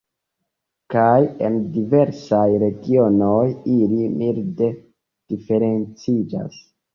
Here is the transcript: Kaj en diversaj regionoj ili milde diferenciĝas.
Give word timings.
Kaj 0.93 1.17
en 1.49 1.59
diversaj 1.75 2.45
regionoj 2.63 3.43
ili 3.75 4.09
milde 4.23 4.71
diferenciĝas. 5.35 6.59